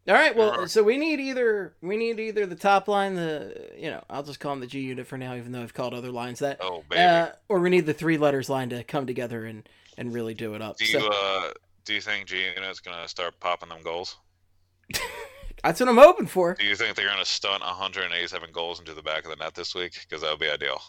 [0.08, 3.90] All right, well, so we need either we need either the top line, the you
[3.90, 6.10] know, I'll just call them the G unit for now, even though I've called other
[6.10, 7.02] lines that, Oh, baby.
[7.02, 9.68] uh, or we need the three letters line to come together and
[10.00, 10.78] and really do it up.
[10.78, 11.50] do you So uh
[11.84, 14.16] do you think G Unit's gonna start popping them goals?
[15.62, 16.54] that's what I'm hoping for.
[16.54, 19.74] Do you think they're gonna stunt 187 goals into the back of the net this
[19.74, 19.92] week?
[20.08, 20.80] Because that would be ideal.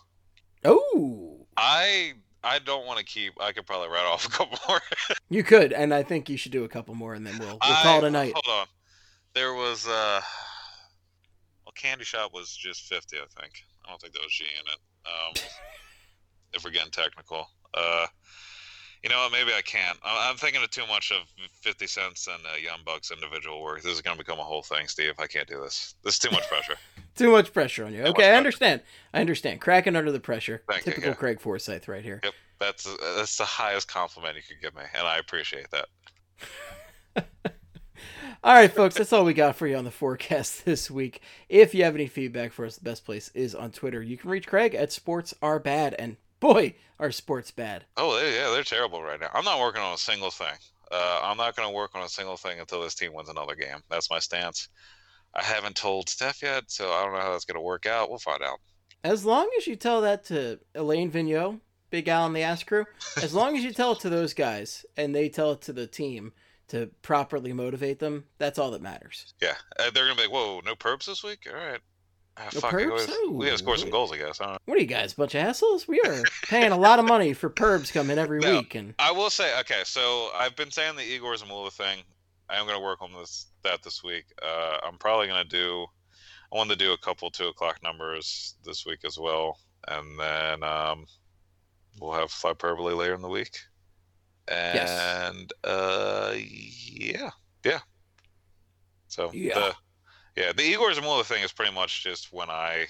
[0.63, 3.33] Oh, I I don't want to keep.
[3.39, 4.81] I could probably write off a couple more.
[5.29, 7.75] you could, and I think you should do a couple more, and then we'll we'll
[7.83, 8.33] call it a night.
[8.33, 8.67] Hold on.
[9.33, 10.21] There was uh
[11.65, 13.53] well Candy Shop was just fifty, I think.
[13.85, 14.79] I don't think that was G in it.
[15.05, 15.49] Um
[16.53, 17.47] if we're getting technical.
[17.73, 18.07] Uh
[19.03, 19.97] you know what, maybe I can't.
[20.03, 21.27] I'm thinking of too much of
[21.61, 23.81] 50 cents and uh, Young Buck's individual work.
[23.81, 25.13] This is going to become a whole thing, Steve.
[25.17, 25.95] I can't do this.
[26.03, 26.75] This is too much pressure.
[27.13, 28.03] Too much pressure on you.
[28.03, 28.37] much Okay, I pressure.
[28.37, 28.81] understand.
[29.13, 29.59] I understand.
[29.59, 30.63] Cracking under the pressure.
[30.69, 31.15] Thank you, Typical yeah.
[31.15, 32.21] Craig Forsyth right here.
[32.23, 35.87] Yep, that's uh, that's the highest compliment you could give me, and I appreciate that.
[38.43, 41.21] All right, folks, that's all we got for you on the forecast this week.
[41.49, 44.01] If you have any feedback for us, the best place is on Twitter.
[44.01, 47.85] You can reach Craig at Sports Are Bad, and boy, are sports bad.
[47.95, 49.29] Oh, they, yeah, they're terrible right now.
[49.33, 50.53] I'm not working on a single thing.
[50.91, 53.55] Uh, I'm not going to work on a single thing until this team wins another
[53.55, 53.77] game.
[53.89, 54.67] That's my stance.
[55.33, 58.09] I haven't told Steph yet, so I don't know how that's going to work out.
[58.09, 58.59] We'll find out.
[59.05, 62.85] As long as you tell that to Alain Vigneault, Big Al and the Ass Crew,
[63.17, 65.87] as long as you tell it to those guys and they tell it to the
[65.87, 66.33] team
[66.67, 69.33] to properly motivate them, that's all that matters.
[69.41, 71.47] Yeah, uh, they're going to be like, "Whoa, no perps this week?
[71.49, 71.79] All right."
[72.43, 73.07] Ah, No fuck, perps?
[73.31, 74.41] we got to score some goals, I guess.
[74.41, 74.57] I.
[74.65, 75.87] What are you guys, bunch of assholes?
[75.87, 78.53] We are paying a lot of money for Perbs coming every No.
[78.57, 81.99] week, and I will say, okay, so I've been saying the Egor Zamula thing.
[82.49, 84.25] I am going to work on this that this week.
[84.41, 85.85] Uh, I'm probably going to do.
[86.53, 90.63] I wanted to do a couple two o'clock numbers this week as well, and then
[90.63, 91.05] um,
[91.99, 93.57] we'll have hyperbole later in the week.
[94.49, 94.89] Yes.
[95.29, 97.29] And uh, yeah,
[97.63, 97.79] yeah.
[99.07, 99.53] So Yeah.
[99.59, 99.75] the
[100.35, 102.87] yeah the Egor Zamula thing is pretty much just when I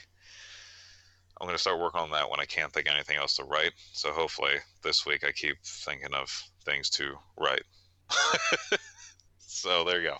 [1.40, 3.72] I'm gonna start working on that when I can't think of anything else to write.
[3.94, 6.30] So hopefully this week I keep thinking of
[6.66, 7.64] things to write.
[9.40, 10.18] so there you go.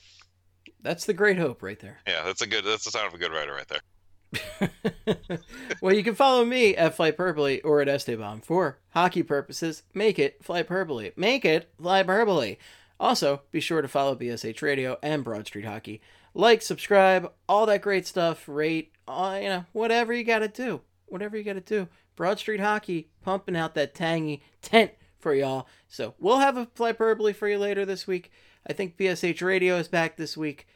[0.82, 2.00] That's the great hope right there.
[2.08, 2.66] Yeah, that's a good.
[2.66, 5.38] That's the sign of a good writer right there.
[5.82, 9.84] well, you can follow me at Flight Purpley or at Esteban for hockey purposes.
[9.94, 11.16] Make it Flight Purpley.
[11.16, 12.58] Make it Flight Purpley.
[13.00, 16.02] Also, be sure to follow BSH Radio and Broad Street Hockey.
[16.34, 18.48] Like, subscribe, all that great stuff.
[18.48, 20.82] Rate, uh, you know, whatever you got to do.
[21.08, 21.88] Whatever you got to do.
[22.16, 25.68] Broad Street Hockey pumping out that tangy tent for y'all.
[25.88, 28.32] So we'll have a Purpley for you later this week.
[28.68, 30.68] I think BSH Radio is back this week.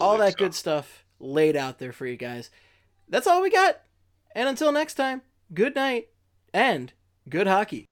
[0.00, 0.38] All that so.
[0.38, 2.50] good stuff laid out there for you guys.
[3.08, 3.80] That's all we got.
[4.34, 5.22] And until next time,
[5.52, 6.08] good night
[6.52, 6.92] and
[7.28, 7.86] good hockey.